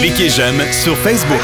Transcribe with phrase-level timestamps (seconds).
[0.00, 1.40] Cliquez j'aime sur Facebook.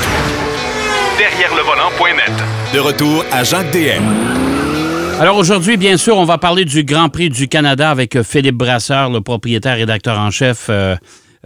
[1.19, 2.33] Derrière le volant.net.
[2.75, 4.03] De retour à Jacques DM.
[5.21, 8.57] Alors aujourd'hui, bien sûr, on va parler du Grand Prix du Canada avec euh, Philippe
[8.57, 10.67] Brasseur, le propriétaire rédacteur en chef.
[10.69, 10.97] Euh,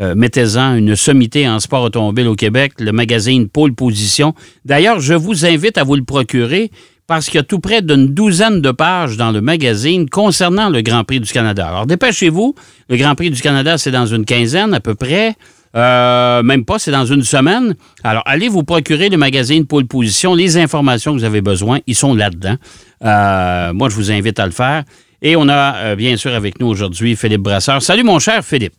[0.00, 4.35] euh, mettez-en une sommité en sport automobile au Québec, le magazine Pôle Position.
[4.64, 6.71] D'ailleurs, je vous invite à vous le procurer
[7.06, 10.80] parce qu'il y a tout près d'une douzaine de pages dans le magazine concernant le
[10.80, 11.69] Grand Prix du Canada.
[11.69, 12.54] Alors dépêchez-vous,
[12.88, 15.37] le Grand Prix du Canada, c'est dans une quinzaine à peu près.
[15.75, 17.74] Euh, même pas, c'est dans une semaine.
[18.05, 20.34] Alors, allez vous procurer le magazine Pôle Position.
[20.34, 22.56] Les informations que vous avez besoin, ils sont là-dedans.
[23.05, 24.84] Euh, moi, je vous invite à le faire.
[25.20, 27.82] Et on a, euh, bien sûr, avec nous aujourd'hui Philippe Brasseur.
[27.82, 28.74] Salut, mon cher Philippe.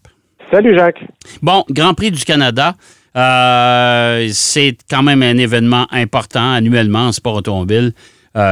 [0.51, 1.03] Salut, Jacques.
[1.41, 2.75] Bon, Grand Prix du Canada.
[3.15, 7.93] c'est quand même un événement important annuellement en sport automobile,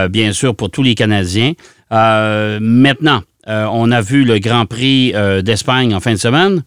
[0.09, 1.53] bien sûr, pour tous les Canadiens.
[1.91, 6.63] maintenant, on a vu le Grand Prix d'Espagne en fin de semaine.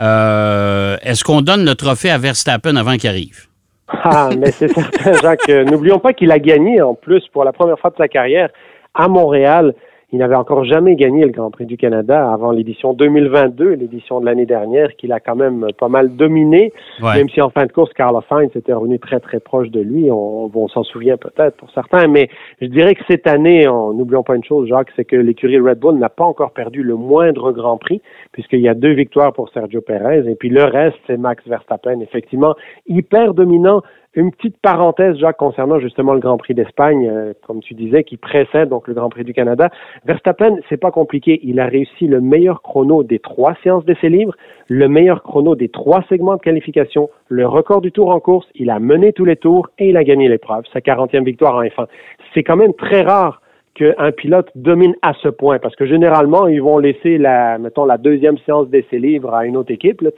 [0.00, 3.46] Euh, est-ce qu'on donne le trophée à Verstappen avant qu'il arrive?
[3.88, 5.48] Ah, mais c'est certain, Jacques.
[5.48, 8.48] N'oublions pas qu'il a gagné en plus pour la première fois de sa carrière
[8.94, 9.74] à Montréal
[10.14, 14.26] il n'avait encore jamais gagné le Grand Prix du Canada avant l'édition 2022, l'édition de
[14.26, 17.92] l'année dernière, qu'il a quand même pas mal dominé, même si en fin de course,
[17.94, 20.08] Carlos Sainz était revenu très très proche de lui.
[20.12, 22.28] On, s'en souvient peut-être pour certains, mais
[22.60, 25.96] je dirais que cette année, n'oublions pas une chose, Jacques, c'est que l'écurie Red Bull
[25.96, 29.80] n'a pas encore perdu le moindre Grand Prix, puisqu'il y a deux victoires pour Sergio
[29.80, 32.54] Perez, et puis le reste, c'est Max Verstappen, effectivement,
[32.86, 33.82] hyper dominant
[34.16, 38.16] une petite parenthèse, Jacques, concernant justement le Grand Prix d'Espagne, euh, comme tu disais, qui
[38.16, 39.70] précède donc le Grand Prix du Canada.
[40.04, 41.40] Verstappen, c'est pas compliqué.
[41.42, 44.34] Il a réussi le meilleur chrono des trois séances d'essais libres,
[44.68, 48.46] le meilleur chrono des trois segments de qualification, le record du tour en course.
[48.54, 50.64] Il a mené tous les tours et il a gagné l'épreuve.
[50.72, 51.86] Sa 40e victoire en F1.
[52.34, 53.40] C'est quand même très rare
[53.74, 57.98] qu'un pilote domine à ce point, parce que généralement, ils vont laisser la, mettons, la
[57.98, 60.10] deuxième séance d'essai libre à une autre équipe, là,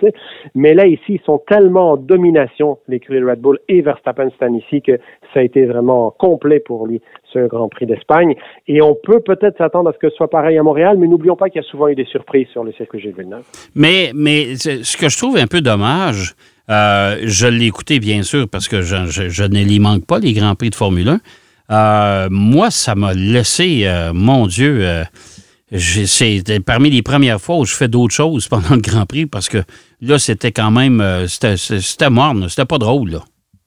[0.55, 4.83] mais là, ici, ils sont tellement en domination, l'écurie Red Bull et Verstappen cette ici,
[4.83, 4.99] que
[5.33, 7.01] ça a été vraiment complet pour lui,
[7.33, 8.35] ce Grand Prix d'Espagne.
[8.69, 11.37] Et on peut peut-être s'attendre à ce que ce soit pareil à Montréal, mais n'oublions
[11.37, 13.45] pas qu'il y a souvent eu des surprises sur le circuit Gilles Villeneuve.
[13.75, 16.35] Mais, mais ce que je trouve un peu dommage,
[16.71, 18.97] euh, je l'ai écouté, bien sûr, parce que je,
[19.45, 21.21] ne lui manque pas, les Grands Prix de Formule 1,
[21.71, 25.03] euh, moi, ça m'a laissé, euh, mon Dieu, euh,
[25.77, 29.49] c'est parmi les premières fois où je fais d'autres choses pendant le Grand Prix parce
[29.49, 29.59] que
[30.01, 33.11] là, c'était quand même, c'était morne, c'était pas drôle.
[33.11, 33.19] Là.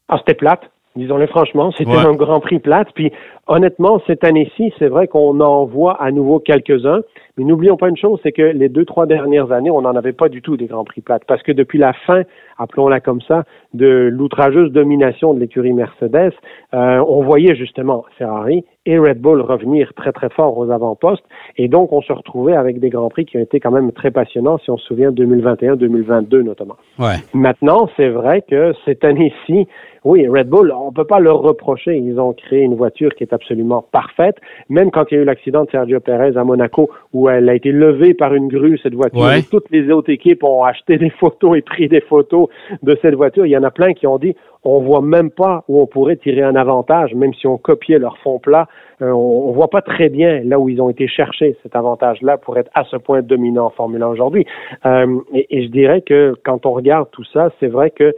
[0.08, 0.62] Ah, c'était plate.
[0.96, 2.88] Disons-le franchement, c'était un Grand Prix plate.
[2.96, 3.12] Puis
[3.50, 7.02] honnêtement, cette année-ci, c'est vrai qu'on en voit à nouveau quelques-uns.
[7.38, 10.14] Mais n'oublions pas une chose, c'est que les deux, trois dernières années, on n'en avait
[10.14, 11.24] pas du tout des Grands Prix plates.
[11.26, 12.24] Parce que depuis la fin,
[12.58, 13.44] appelons-la comme ça,
[13.74, 16.34] de l'outrageuse domination de l'écurie Mercedes,
[16.74, 21.24] euh, on voyait justement Ferrari et Red Bull revenir très très fort aux avant-postes.
[21.58, 24.12] Et donc, on se retrouvait avec des Grands Prix qui ont été quand même très
[24.12, 26.76] passionnants, si on se souvient 2021-2022 notamment.
[26.98, 27.16] Ouais.
[27.34, 29.68] Maintenant, c'est vrai que cette année-ci,
[30.06, 31.98] oui, Red Bull, on peut pas leur reprocher.
[31.98, 34.38] Ils ont créé une voiture qui est absolument parfaite.
[34.70, 37.56] Même quand il y a eu l'accident de Sergio Perez à Monaco, où elle a
[37.56, 41.58] été levée par une grue, cette voiture, toutes les autres équipes ont acheté des photos
[41.58, 42.48] et pris des photos
[42.84, 43.46] de cette voiture.
[43.46, 46.18] Il y en a plein qui ont dit, on voit même pas où on pourrait
[46.18, 48.68] tirer un avantage, même si on copiait leur fond plat.
[49.02, 52.58] Euh, on, voit pas très bien là où ils ont été chercher cet avantage-là pour
[52.58, 54.46] être à ce point dominant en Formule 1 aujourd'hui.
[54.86, 58.14] Euh, et, je dirais que quand on regarde tout ça, c'est vrai que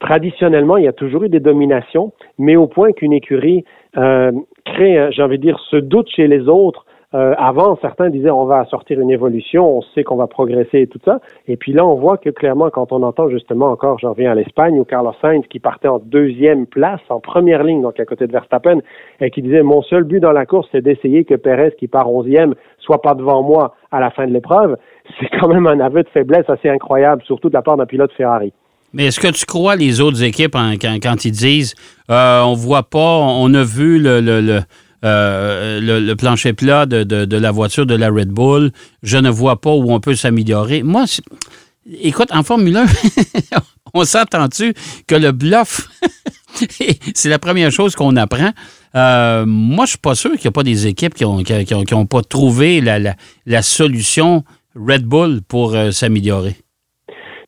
[0.00, 3.64] traditionnellement, il y a toujours eu des dominations, mais au point qu'une écurie
[3.94, 8.46] crée, j'ai envie de dire, ce doute chez les autres euh, avant, certains disaient on
[8.46, 11.20] va sortir une évolution, on sait qu'on va progresser et tout ça.
[11.46, 14.34] Et puis là, on voit que clairement, quand on entend justement encore, j'en reviens à
[14.34, 18.26] l'Espagne, où Carlos Sainz qui partait en deuxième place, en première ligne, donc à côté
[18.26, 18.78] de Verstappen,
[19.20, 22.10] et qui disait mon seul but dans la course, c'est d'essayer que Perez, qui part
[22.10, 24.78] onzième, soit pas devant moi à la fin de l'épreuve.
[25.20, 28.12] C'est quand même un aveu de faiblesse assez incroyable, surtout de la part d'un pilote
[28.12, 28.54] Ferrari.
[28.92, 30.56] Mais est-ce que tu crois les autres équipes
[31.02, 31.74] quand, ils disent
[32.10, 34.62] euh, on voit pas, on a vu le, le
[35.04, 38.70] euh, le, plancher plat de, la voiture de la Red Bull.
[39.02, 40.84] Je ne vois pas où on peut s'améliorer.
[40.84, 41.06] Moi,
[42.00, 42.86] écoute, en Formule 1,
[43.94, 44.74] on s'entend-tu
[45.08, 45.88] que le bluff,
[47.14, 48.52] c'est la première chose qu'on apprend.
[48.94, 52.06] Euh, moi, je suis pas sûr qu'il n'y a pas des équipes qui n'ont qui
[52.08, 54.44] pas trouvé la, solution
[54.76, 56.61] Red Bull pour euh, s'améliorer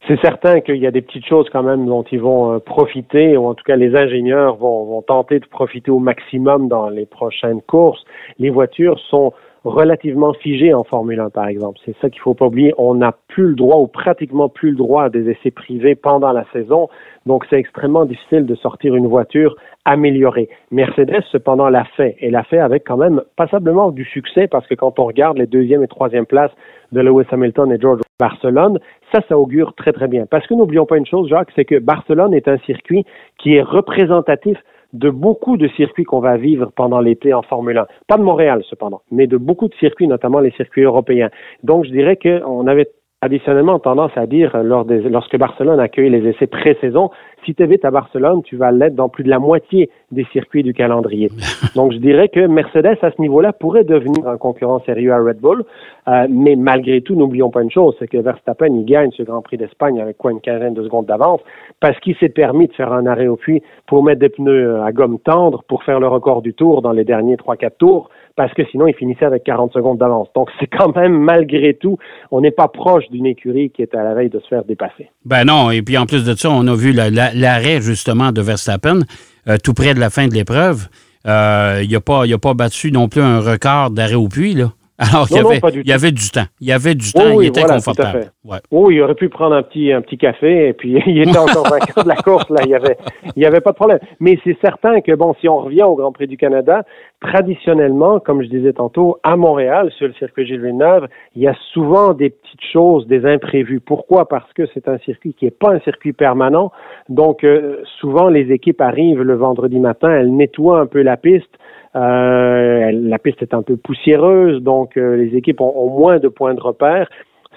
[0.06, 3.36] c'est certain qu'il y a des petites choses quand même dont ils vont euh, profiter,
[3.36, 7.06] ou en tout cas les ingénieurs vont, vont tenter de profiter au maximum dans les
[7.06, 8.04] prochaines courses.
[8.38, 9.32] Les voitures sont
[9.64, 11.78] relativement figé en Formule 1, par exemple.
[11.84, 12.74] C'est ça qu'il faut pas oublier.
[12.76, 16.32] On n'a plus le droit ou pratiquement plus le droit à des essais privés pendant
[16.32, 16.88] la saison.
[17.26, 19.56] Donc, c'est extrêmement difficile de sortir une voiture
[19.86, 20.48] améliorée.
[20.70, 24.74] Mercedes, cependant, l'a fait et l'a fait avec quand même passablement du succès parce que
[24.74, 26.52] quand on regarde les deuxième et troisième places
[26.92, 28.78] de Lewis Hamilton et George Barcelone,
[29.12, 30.26] ça, ça augure très, très bien.
[30.26, 33.04] Parce que n'oublions pas une chose, Jacques, c'est que Barcelone est un circuit
[33.38, 34.58] qui est représentatif
[34.94, 37.86] de beaucoup de circuits qu'on va vivre pendant l'été en Formule 1.
[38.08, 41.30] Pas de Montréal, cependant, mais de beaucoup de circuits, notamment les circuits européens.
[41.62, 42.88] Donc, je dirais qu'on avait
[43.24, 47.08] Additionnellement, tendance à dire, lors des, lorsque Barcelone accueille les essais pré-saison,
[47.46, 50.62] si tu vite à Barcelone, tu vas l'être dans plus de la moitié des circuits
[50.62, 51.30] du calendrier.
[51.74, 55.38] Donc, je dirais que Mercedes, à ce niveau-là, pourrait devenir un concurrent sérieux à Red
[55.38, 55.64] Bull.
[56.06, 59.42] Euh, mais malgré tout, n'oublions pas une chose, c'est que Verstappen, il gagne ce Grand
[59.42, 61.40] Prix d'Espagne avec quoi une quinzaine de secondes d'avance,
[61.80, 64.92] parce qu'il s'est permis de faire un arrêt au puits pour mettre des pneus à
[64.92, 68.62] gomme tendre pour faire le record du tour dans les derniers 3-4 tours parce que
[68.70, 70.28] sinon il finissait avec 40 secondes d'avance.
[70.34, 71.98] Donc c'est quand même malgré tout,
[72.30, 75.10] on n'est pas proche d'une écurie qui est à la veille de se faire dépasser.
[75.24, 79.00] Ben non, et puis en plus de ça, on a vu l'arrêt justement de Verstappen
[79.48, 80.88] euh, tout près de la fin de l'épreuve.
[81.26, 84.72] Euh, il n'a pas battu non plus un record d'arrêt au puits, là.
[84.96, 86.44] Alors, il, y avait, il y avait du temps.
[86.60, 88.30] Il y avait du temps, il était confortable.
[88.70, 91.68] Oui, il aurait pu prendre un petit, un petit café et puis il était encore
[91.70, 92.48] vainqueur de la course.
[92.50, 92.96] Là, il y avait,
[93.34, 93.98] il y avait pas de problème.
[94.20, 96.84] Mais c'est certain que bon, si on revient au Grand Prix du Canada,
[97.24, 101.54] traditionnellement, comme je disais tantôt, à Montréal, sur le circuit Gilles Villeneuve, il y a
[101.72, 103.80] souvent des petites choses, des imprévus.
[103.80, 104.28] Pourquoi?
[104.28, 106.70] Parce que c'est un circuit qui n'est pas un circuit permanent.
[107.08, 111.58] Donc, euh, souvent, les équipes arrivent le vendredi matin, elles nettoient un peu la piste
[111.96, 116.54] euh, la piste est un peu poussiéreuse, donc euh, les équipes ont, moins de points
[116.54, 117.08] de repère.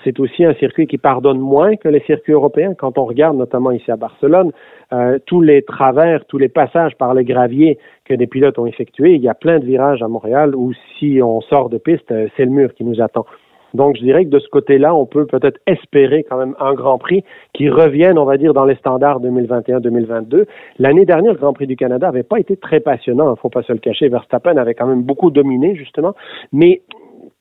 [0.03, 2.73] C'est aussi un circuit qui pardonne moins que les circuits européens.
[2.73, 4.51] Quand on regarde notamment ici à Barcelone,
[4.93, 9.15] euh, tous les travers, tous les passages par les graviers que des pilotes ont effectués,
[9.15, 12.45] il y a plein de virages à Montréal où si on sort de piste, c'est
[12.45, 13.25] le mur qui nous attend.
[13.73, 16.97] Donc, je dirais que de ce côté-là, on peut peut-être espérer quand même un Grand
[16.97, 17.23] Prix
[17.53, 20.45] qui revienne, on va dire, dans les standards 2021-2022.
[20.79, 23.49] L'année dernière, le Grand Prix du Canada n'avait pas été très passionnant, il ne faut
[23.49, 24.09] pas se le cacher.
[24.09, 26.15] Verstappen avait quand même beaucoup dominé, justement.
[26.51, 26.81] Mais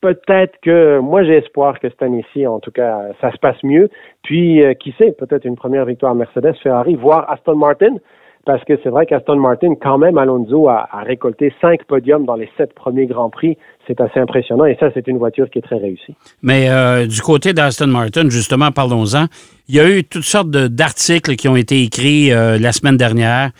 [0.01, 3.89] peut-être que moi j'ai espoir que cette année-ci, en tout cas, ça se passe mieux.
[4.23, 7.97] Puis, euh, qui sait, peut-être une première victoire Mercedes, Ferrari, voire Aston Martin
[8.45, 12.49] parce que c'est vrai qu'Aston Martin, quand même, Alonso a, récolté cinq podiums dans les
[12.57, 13.59] sept premiers Grands Prix.
[13.89, 16.15] C'est assez impressionnant et ça, c'est une voiture qui est très réussie.
[16.43, 19.27] Mais euh, du côté d'Aston Martin, justement, parlons-en.
[19.69, 23.51] Il y a eu toutes sortes d'articles qui ont été écrits euh, la semaine dernière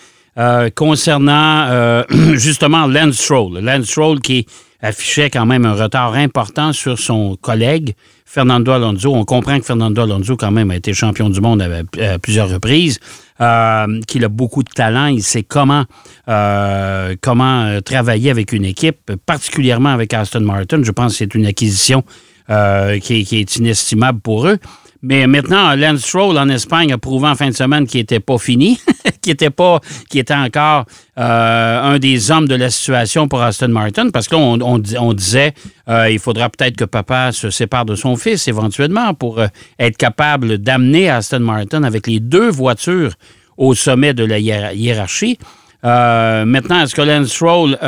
[0.77, 2.03] concernant
[2.35, 3.59] justement Lance Stroll.
[3.61, 4.47] Lance Stroll qui
[4.87, 7.95] affichait quand même un retard important sur son collègue
[8.25, 9.15] Fernando Alonso.
[9.15, 12.99] On comprend que Fernando Alonso quand même a été champion du monde à plusieurs reprises.
[13.39, 15.09] Euh, qu'il a beaucoup de talent.
[15.09, 15.85] Il sait comment,
[16.29, 20.83] euh, euh, travailler avec une équipe, particulièrement avec Aston Martin.
[20.83, 22.03] Je pense que c'est une acquisition
[22.49, 24.59] qui, qui, est inestimable pour eux.
[25.03, 28.39] Mais maintenant, Lance Stroll en Espagne a prouvé en fin de semaine qu'il n'était pas
[28.39, 28.79] fini,
[29.23, 30.87] qu'il était pas, qui était encore
[31.19, 35.55] euh, un des hommes de la situation pour Aston Martin, parce que on, on, disait
[35.89, 39.47] euh, il faudra peut-être que papa se sépare de son fils éventuellement pour euh,
[39.79, 43.13] être capable d'amener Aston Martin avec les deux voitures
[43.57, 45.39] au sommet de la hiérarchie.
[45.83, 47.79] maintenant, est-ce que Lance Stroll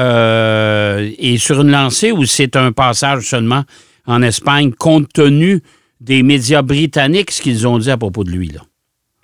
[1.19, 3.65] est sur une lancée ou c'est un passage seulement
[4.07, 5.63] en Espagne compte tenu
[6.01, 8.49] des médias britanniques ce qu'ils ont dit à propos de lui.
[8.49, 8.61] Là.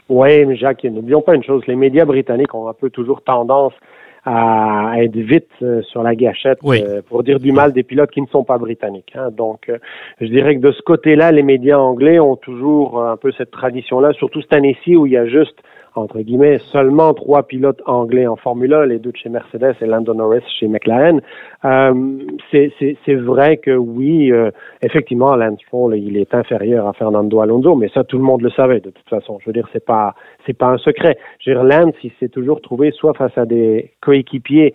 [0.08, 3.72] Oui, mais Jacques, n'oublions pas une chose, les médias britanniques ont un peu toujours tendance
[4.24, 8.20] à être vite euh, sur la gâchette euh, pour dire du mal des pilotes qui
[8.20, 9.12] ne sont pas britanniques.
[9.14, 9.30] Hein.
[9.30, 9.78] Donc, euh,
[10.20, 14.12] je dirais que de ce côté-là, les médias anglais ont toujours un peu cette tradition-là,
[14.12, 15.56] surtout cette année-ci où il y a juste
[15.96, 19.86] entre guillemets, seulement trois pilotes anglais en Formule 1, les deux de chez Mercedes et
[19.86, 21.20] Lando Norris chez McLaren.
[21.64, 22.18] Euh,
[22.50, 24.50] c'est vrai que oui, euh,
[24.82, 28.50] effectivement, Lance Stroll, il est inférieur à Fernando Alonso, mais ça, tout le monde le
[28.50, 29.38] savait de toute façon.
[29.40, 30.14] Je veux dire, c'est pas
[30.46, 31.16] c'est pas un secret.
[31.38, 34.74] Je veux dire, Lance, il s'est toujours trouvé soit face à des coéquipiers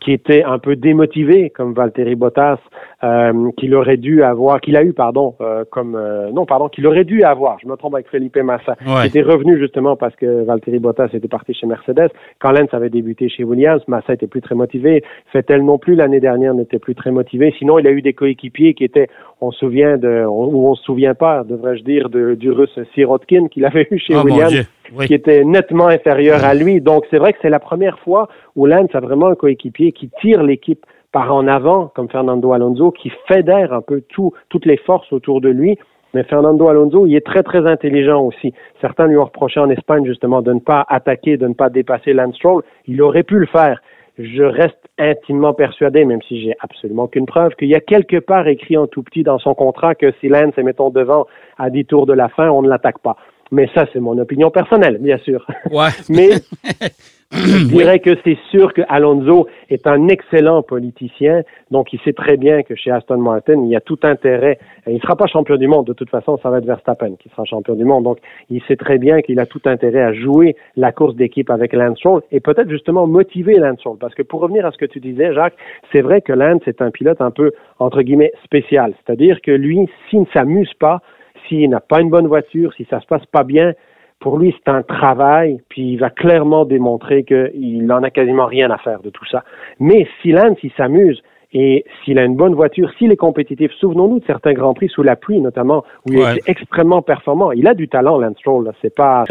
[0.00, 2.58] qui étaient un peu démotivés, comme Valtteri Bottas,
[3.04, 6.86] euh, qu'il aurait dû avoir, qu'il a eu, pardon, euh, comme euh, non, pardon, qu'il
[6.86, 7.58] aurait dû avoir.
[7.62, 11.28] Je me trompe avec Felipe Massa, qui était revenu justement parce que Valtteri Bottas était
[11.28, 12.10] parti chez Mercedes.
[12.38, 15.04] Quand Lance avait débuté chez Williams, Massa était plus très motivé.
[15.32, 17.54] Fettel non plus l'année dernière n'était plus très motivé.
[17.58, 19.08] Sinon, il a eu des coéquipiers qui étaient,
[19.40, 23.48] on se souvient de, ou on se souvient pas, devrais-je dire, de, du Russe Sirotkin
[23.48, 24.66] qu'il avait eu chez oh, Williams
[25.06, 26.80] qui était nettement inférieur à lui.
[26.80, 30.10] Donc, c'est vrai que c'est la première fois où Lance a vraiment un coéquipier qui
[30.20, 34.76] tire l'équipe par en avant, comme Fernando Alonso, qui fédère un peu tout, toutes les
[34.76, 35.78] forces autour de lui.
[36.14, 38.52] Mais Fernando Alonso, il est très, très intelligent aussi.
[38.80, 42.12] Certains lui ont reproché en Espagne, justement, de ne pas attaquer, de ne pas dépasser
[42.12, 42.62] Lance Stroll.
[42.86, 43.80] Il aurait pu le faire.
[44.18, 48.46] je reste intimement persuadé, même si j'ai absolument aucune preuve, qu'il y a quelque part
[48.48, 51.26] écrit en tout petit dans son contrat que si Lance est, mettons, devant
[51.58, 53.16] à 10 tours de la fin, on ne l'attaque pas.
[53.52, 55.46] Mais ça, c'est mon opinion personnelle, bien sûr.
[55.70, 55.88] Ouais.
[56.08, 56.30] Mais
[57.32, 62.36] je dirais que c'est sûr que Alonso est un excellent politicien, donc il sait très
[62.36, 64.58] bien que chez Aston Martin, il y a tout intérêt.
[64.86, 67.28] Il ne sera pas champion du monde, de toute façon, ça va être Verstappen qui
[67.28, 68.04] sera champion du monde.
[68.04, 68.18] Donc,
[68.50, 71.98] il sait très bien qu'il a tout intérêt à jouer la course d'équipe avec Lance
[71.98, 73.98] Stroll et peut-être justement motiver Lance Stroll.
[73.98, 75.56] Parce que pour revenir à ce que tu disais, Jacques,
[75.92, 78.92] c'est vrai que Lance est un pilote un peu, entre guillemets, spécial.
[79.04, 81.00] C'est-à-dire que lui, s'il ne s'amuse pas,
[81.48, 83.74] s'il n'a pas une bonne voiture, si ça se passe pas bien,
[84.20, 88.70] pour lui, c'est un travail, puis il va clairement démontrer qu'il n'en a quasiment rien
[88.70, 89.44] à faire de tout ça.
[89.80, 91.22] Mais si Lance, il s'amuse,
[91.52, 95.02] et s'il a une bonne voiture, s'il est compétitif, souvenons-nous de certains grands prix sous
[95.02, 97.50] la pluie, notamment, où il est extrêmement performant.
[97.50, 98.70] Il a du talent, Lance Stroll.
[98.82, 99.24] C'est pas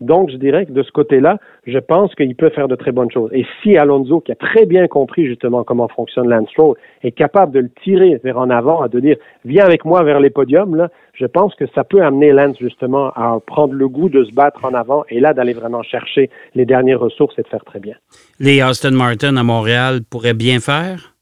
[0.00, 3.10] donc, je dirais que de ce côté-là, je pense qu'il peut faire de très bonnes
[3.10, 3.30] choses.
[3.32, 7.52] Et si Alonso, qui a très bien compris justement comment fonctionne Lance Stroll, est capable
[7.52, 10.88] de le tirer vers en avant, de dire viens avec moi vers les podiums, là,
[11.14, 14.64] je pense que ça peut amener Lance justement à prendre le goût de se battre
[14.64, 17.94] en avant et là d'aller vraiment chercher les dernières ressources et de faire très bien.
[18.40, 21.13] Les Aston Martin à Montréal pourraient bien faire?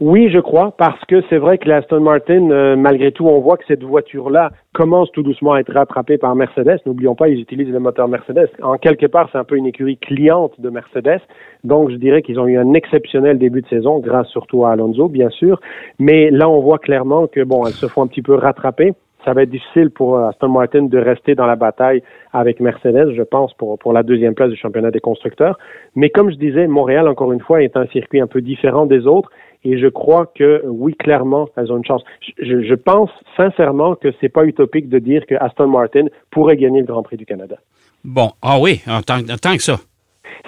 [0.00, 3.56] Oui, je crois, parce que c'est vrai que l'Aston Martin, euh, malgré tout, on voit
[3.56, 6.78] que cette voiture-là commence tout doucement à être rattrapée par Mercedes.
[6.86, 8.48] N'oublions pas, ils utilisent le moteur Mercedes.
[8.62, 11.20] En quelque part, c'est un peu une écurie cliente de Mercedes.
[11.64, 15.08] Donc, je dirais qu'ils ont eu un exceptionnel début de saison, grâce surtout à Alonso,
[15.08, 15.60] bien sûr.
[15.98, 18.92] Mais là, on voit clairement que, bon, elles se font un petit peu rattraper
[19.28, 23.12] ça va être difficile pour euh, Aston Martin de rester dans la bataille avec Mercedes,
[23.14, 25.58] je pense, pour, pour la deuxième place du championnat des constructeurs.
[25.94, 29.06] Mais comme je disais, Montréal, encore une fois, est un circuit un peu différent des
[29.06, 29.30] autres
[29.64, 32.02] et je crois que oui, clairement, elles ont une chance.
[32.38, 36.80] Je, je pense sincèrement que c'est pas utopique de dire que Aston Martin pourrait gagner
[36.80, 37.56] le Grand Prix du Canada.
[38.02, 39.76] Bon, ah oui, en tant, que ça.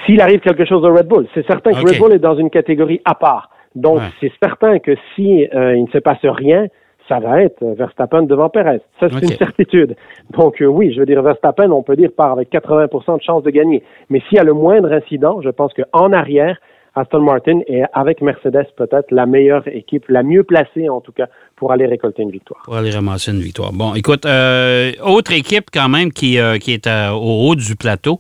[0.06, 2.49] S'il arrive quelque chose de Red Bull, c'est certain que Red Bull est dans une
[2.49, 3.50] catégorie à part.
[3.75, 6.66] Donc, c'est certain que si euh, il ne se passe rien,
[7.11, 8.81] ça va être Verstappen devant Perez.
[9.00, 9.97] Ça, c'est une certitude.
[10.31, 13.43] Donc, euh, oui, je veux dire, Verstappen, on peut dire, part avec 80% de chances
[13.43, 13.83] de gagner.
[14.11, 16.57] Mais s'il y a le moindre incident, je pense qu'en arrière,
[16.95, 21.26] Aston Martin est avec Mercedes peut-être la meilleure équipe, la mieux placée en tout cas
[21.57, 22.62] pour aller récolter une victoire.
[22.64, 23.73] Pour aller ramasser une victoire.
[23.73, 28.19] Bon, écoute, euh, autre équipe quand même qui, euh, qui est au haut du plateau,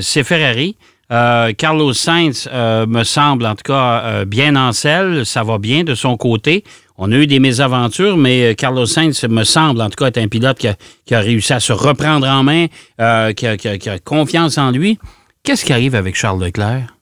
[0.00, 0.76] c'est Ferrari.
[1.10, 6.16] Carlos Sainz me semble en tout cas bien en selle, ça va bien de son
[6.16, 6.64] côté.
[7.00, 10.26] On a eu des mésaventures, mais Carlos Sainz me semble en tout cas être un
[10.26, 10.74] pilote qui a,
[11.06, 12.66] qui a réussi à se reprendre en main,
[13.34, 14.98] qui a, qui a confiance en lui.
[15.44, 16.94] Qu'est-ce qui arrive avec Charles Leclerc?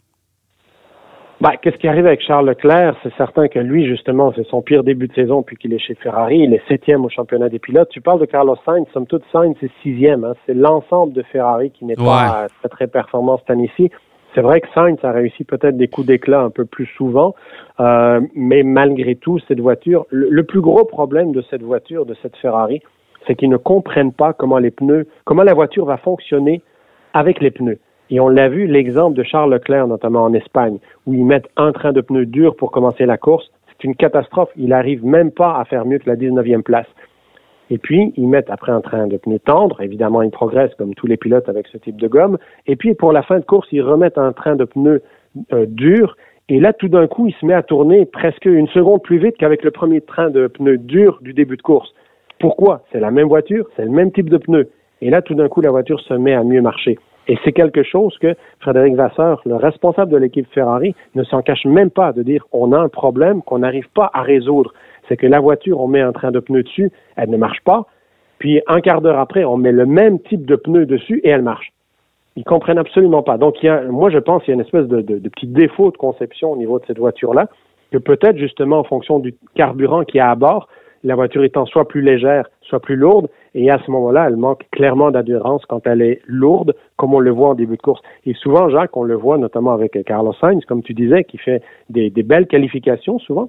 [1.40, 2.96] Ben, qu'est-ce qui arrive avec Charles Leclerc?
[3.02, 5.94] C'est certain que lui, justement, c'est son pire début de saison depuis qu'il est chez
[5.94, 6.38] Ferrari.
[6.38, 7.88] Il est septième au championnat des pilotes.
[7.90, 8.86] Tu parles de Carlos Sainz.
[8.94, 10.24] Somme toute, Sainz, c'est sixième.
[10.24, 10.34] Hein.
[10.46, 13.90] C'est l'ensemble de Ferrari qui n'est pas très, très performant cette année-ci.
[14.36, 17.34] C'est vrai que Sainz a réussi peut-être des coups d'éclat un peu plus souvent,
[17.80, 22.36] euh, mais malgré tout, cette voiture, le, plus gros problème de cette voiture, de cette
[22.36, 22.82] Ferrari,
[23.26, 26.60] c'est qu'ils ne comprennent pas comment les pneus, comment la voiture va fonctionner
[27.14, 27.78] avec les pneus.
[28.10, 31.72] Et on l'a vu, l'exemple de Charles Leclerc, notamment en Espagne, où ils mettent un
[31.72, 33.50] train de pneus dur pour commencer la course.
[33.68, 34.50] C'est une catastrophe.
[34.54, 36.86] Il n'arrive même pas à faire mieux que la 19e place.
[37.70, 39.80] Et puis, ils mettent après un train de pneus tendre.
[39.80, 42.38] Évidemment, ils progressent comme tous les pilotes avec ce type de gomme.
[42.66, 45.02] Et puis, pour la fin de course, ils remettent un train de pneus
[45.52, 46.16] euh, dur.
[46.48, 49.36] Et là, tout d'un coup, il se met à tourner presque une seconde plus vite
[49.36, 51.92] qu'avec le premier train de pneus dur du début de course.
[52.38, 52.84] Pourquoi?
[52.92, 54.68] C'est la même voiture, c'est le même type de pneus.
[55.00, 56.98] Et là, tout d'un coup, la voiture se met à mieux marcher.
[57.28, 61.64] Et c'est quelque chose que Frédéric Vasseur, le responsable de l'équipe Ferrari, ne s'en cache
[61.64, 64.72] même pas de dire on a un problème qu'on n'arrive pas à résoudre.
[65.08, 67.86] C'est que la voiture, on met un train de pneus dessus, elle ne marche pas.
[68.38, 71.42] Puis un quart d'heure après, on met le même type de pneus dessus et elle
[71.42, 71.72] marche.
[72.36, 73.38] Ils comprennent absolument pas.
[73.38, 75.90] Donc, il y a, moi, je pense qu'il y a une espèce de, petit défaut
[75.90, 77.48] de conception au niveau de cette voiture-là,
[77.90, 80.68] que peut-être justement en fonction du carburant qui y a à bord,
[81.02, 84.66] la voiture étant soit plus légère, soit plus lourde, et à ce moment-là, elle manque
[84.70, 88.02] clairement d'adhérence quand elle est lourde, comme on le voit en début de course.
[88.26, 91.62] Et souvent, Jacques, on le voit notamment avec Carlos Sainz, comme tu disais, qui fait
[91.88, 93.48] des, des belles qualifications souvent,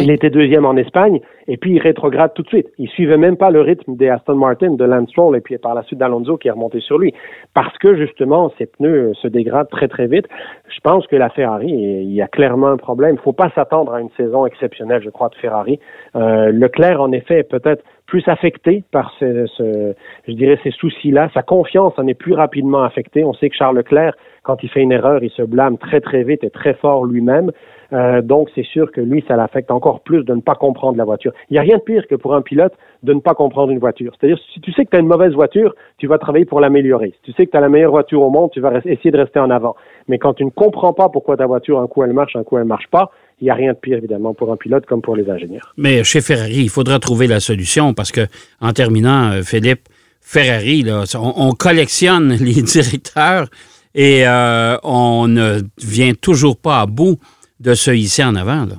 [0.00, 2.68] il était deuxième en Espagne et puis il rétrograde tout de suite.
[2.78, 5.74] Il suivait même pas le rythme des Aston Martin, de Lance Stroll et puis par
[5.74, 7.12] la suite d'Alonso qui est remonté sur lui
[7.54, 10.26] parce que justement ses pneus se dégradent très très vite.
[10.68, 13.16] Je pense que la Ferrari, il y a clairement un problème.
[13.18, 15.78] Il faut pas s'attendre à une saison exceptionnelle, je crois, de Ferrari.
[16.16, 19.94] Euh, Leclerc, en effet, est peut-être plus affecté par ce, ce
[20.28, 21.30] je dirais, ces soucis-là.
[21.32, 23.24] Sa confiance en est plus rapidement affectée.
[23.24, 26.22] On sait que Charles Leclerc, quand il fait une erreur, il se blâme très très
[26.22, 27.50] vite et très fort lui-même.
[27.94, 31.04] Euh, donc, c'est sûr que lui, ça l'affecte encore plus de ne pas comprendre la
[31.04, 31.32] voiture.
[31.48, 32.72] Il n'y a rien de pire que pour un pilote
[33.04, 34.12] de ne pas comprendre une voiture.
[34.18, 37.14] C'est-à-dire, si tu sais que tu as une mauvaise voiture, tu vas travailler pour l'améliorer.
[37.16, 39.18] Si tu sais que tu as la meilleure voiture au monde, tu vas essayer de
[39.18, 39.76] rester en avant.
[40.08, 42.58] Mais quand tu ne comprends pas pourquoi ta voiture, un coup elle marche, un coup
[42.58, 43.10] elle marche pas,
[43.40, 45.72] il n'y a rien de pire, évidemment, pour un pilote comme pour les ingénieurs.
[45.76, 48.26] Mais chez Ferrari, il faudra trouver la solution parce que,
[48.60, 49.88] en terminant, euh, Philippe,
[50.20, 53.48] Ferrari, là, on, collectionne les directeurs
[53.94, 57.18] et euh, on ne vient toujours pas à bout
[57.64, 58.66] de se hisser en avant.
[58.66, 58.76] Là.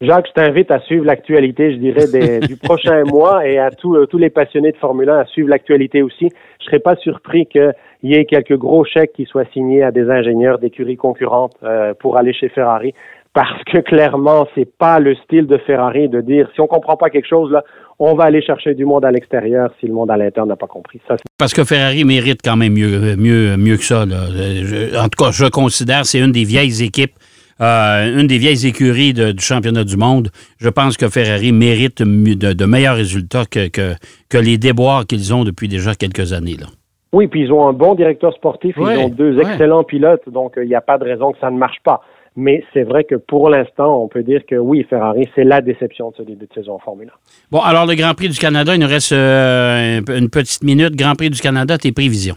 [0.00, 4.30] Jacques, je t'invite à suivre l'actualité, je dirais, du prochain mois et à tous les
[4.30, 6.28] passionnés de Formule 1 à suivre l'actualité aussi.
[6.60, 9.92] Je ne serais pas surpris qu'il y ait quelques gros chèques qui soient signés à
[9.92, 12.92] des ingénieurs d'écuries concurrentes euh, pour aller chez Ferrari
[13.32, 17.10] parce que clairement, c'est pas le style de Ferrari de dire si on comprend pas
[17.10, 17.62] quelque chose là,
[17.98, 20.66] on va aller chercher du monde à l'extérieur si le monde à l'intérieur n'a pas
[20.66, 21.00] compris.
[21.06, 24.04] Ça, parce que Ferrari mérite quand même mieux, mieux, mieux que ça.
[24.04, 27.12] en tout cas, je considère c'est une des vieilles équipes
[27.60, 30.28] euh, une des vieilles écuries du championnat du monde.
[30.58, 35.68] Je pense que Ferrari mérite de, meilleurs résultats que, que, les déboires qu'ils ont depuis
[35.68, 36.56] déjà quelques années.
[36.60, 36.66] Là.
[37.12, 40.64] Oui, puis ils ont un bon directeur sportif, ils ont deux excellents pilotes, donc euh,
[40.64, 42.02] il n'y a pas de raison que ça ne marche pas.
[42.38, 46.10] Mais c'est vrai que pour l'instant, on peut dire que oui, Ferrari, c'est la déception
[46.10, 47.12] de ce début de saison en Formule 1.
[47.50, 50.94] Bon, alors le Grand Prix du Canada, il nous reste euh, une petite minute.
[50.94, 52.36] Grand Prix du Canada, tes prévisions?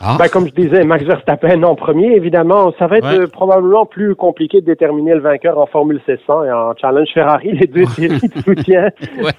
[0.00, 0.16] Ah.
[0.18, 2.72] Ben, comme je disais, Max Verstappen en premier, évidemment.
[2.78, 6.52] Ça va être euh, probablement plus compliqué de déterminer le vainqueur en Formule 600 et
[6.52, 8.88] en Challenge Ferrari, les deux séries de soutien.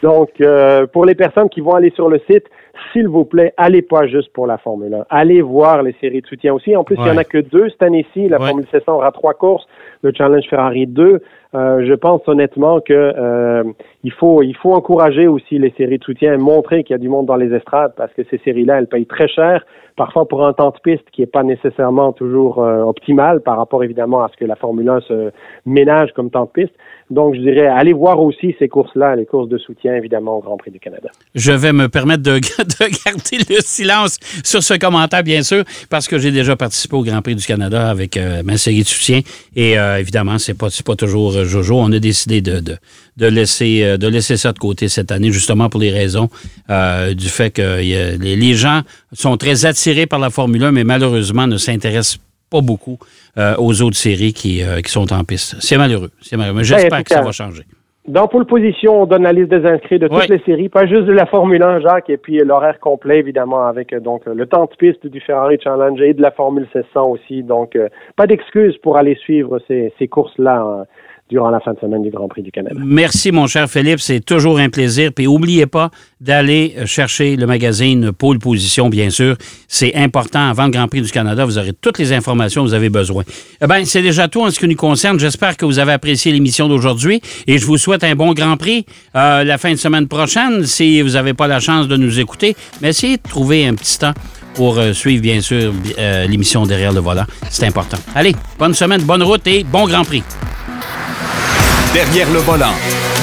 [0.02, 2.46] Donc, euh, pour les personnes qui vont aller sur le site,
[2.92, 5.06] s'il vous plaît, allez pas juste pour la Formule 1.
[5.10, 6.76] Allez voir les séries de soutien aussi.
[6.76, 8.28] En plus, il n'y en a que deux cette année-ci.
[8.30, 9.66] La Formule 600 aura trois courses.
[10.06, 11.20] Le Challenge Ferrari 2.
[11.56, 13.64] Euh, je pense honnêtement que euh,
[14.04, 17.10] il faut il faut encourager aussi les séries de soutien, montrer qu'il y a du
[17.10, 20.54] monde dans les estrades parce que ces séries-là, elles payent très cher, parfois pour un
[20.54, 24.38] temps de piste qui est pas nécessairement toujours euh, optimal par rapport évidemment à ce
[24.38, 25.32] que la Formule 1 se
[25.66, 26.76] ménage comme temps de piste.
[27.10, 30.58] Donc, je dirais, allez voir aussi ces courses-là, les courses de soutien, évidemment, au Grand
[30.58, 31.10] Prix du Canada.
[31.36, 32.40] Je vais me permettre de,
[33.06, 37.22] garder le silence sur ce commentaire, bien sûr, parce que j'ai déjà participé au Grand
[37.22, 39.22] Prix du Canada avec ma série de soutien.
[39.56, 41.76] Et évidemment, c'est pas, pas toujours Jojo.
[41.78, 42.62] On a décidé de,
[43.18, 46.30] de, laisser, euh, de laisser ça de côté cette année, justement pour les raisons
[46.70, 48.82] euh, du fait que les, gens
[49.14, 52.20] sont très attirés par la Formule 1, mais malheureusement ne s'intéressent
[52.56, 52.98] pas beaucoup
[53.38, 55.56] euh, aux autres séries qui, qui sont en piste.
[55.60, 56.12] C'est malheureux.
[56.22, 56.58] C'est malheureux.
[56.58, 57.64] Mais j'espère que ça va changer.
[58.08, 61.06] Dans Pole Position, on donne la liste des inscrits de toutes les séries, pas juste
[61.06, 64.76] de la Formule 1, Jacques, et puis l'horaire complet, évidemment, avec donc le temps de
[64.78, 67.42] piste du Ferrari Challenge et de la Formule 700 aussi.
[67.42, 67.76] Donc,
[68.16, 70.86] pas d'excuses pour aller suivre ces, ces courses-là hein
[71.30, 72.76] durant la fin de semaine du Grand Prix du Canada.
[72.84, 74.00] Merci, mon cher Philippe.
[74.00, 75.12] C'est toujours un plaisir.
[75.14, 75.90] Puis n'oubliez pas
[76.22, 79.36] d'aller chercher le magazine Pôle Position, bien sûr.
[79.68, 80.50] C'est important.
[80.50, 83.24] Avant le Grand Prix du Canada, vous aurez toutes les informations que vous avez besoin.
[83.60, 85.20] Eh bien, c'est déjà tout en ce qui nous concerne.
[85.20, 88.86] J'espère que vous avez apprécié l'émission d'aujourd'hui et je vous souhaite un bon Grand Prix
[89.16, 90.64] euh, la fin de semaine prochaine.
[90.66, 93.98] Si vous n'avez pas la chance de nous écouter, mais essayez de trouver un petit
[93.98, 94.14] temps
[94.54, 97.26] pour euh, suivre, bien sûr, euh, l'émission Derrière le volant.
[97.50, 97.98] C'est important.
[98.14, 100.24] Allez, bonne semaine, bonne route et bon Grand Prix
[101.96, 103.15] derrière le volant.